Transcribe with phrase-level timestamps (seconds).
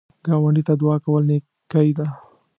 [0.27, 2.07] ګاونډي ته دعا کول نیکی ده